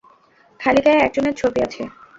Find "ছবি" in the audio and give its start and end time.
1.37-1.59